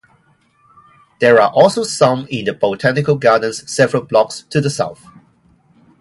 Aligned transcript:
There 1.19 1.39
are 1.39 1.51
also 1.51 1.83
some 1.83 2.25
in 2.31 2.45
the 2.45 2.53
Botanical 2.55 3.17
Gardens 3.19 3.71
several 3.71 4.01
blocks 4.03 4.41
to 4.49 4.59
the 4.59 4.71
south. 4.71 5.05